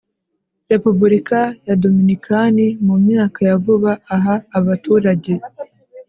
[0.71, 5.33] Repubulika ya Dominikani Mu myaka ya vuba aha abaturage